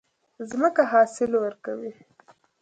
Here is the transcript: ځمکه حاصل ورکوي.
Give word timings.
ځمکه 0.49 0.81
حاصل 0.91 1.31
ورکوي. 1.43 1.91